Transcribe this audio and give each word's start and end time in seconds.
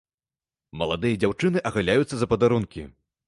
Маладыя 0.81 1.19
дзяўчыны 1.23 1.63
агаляюцца 1.71 2.15
за 2.21 2.31
падарункі. 2.35 2.89